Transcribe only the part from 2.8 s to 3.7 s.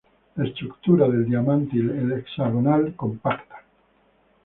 compacta.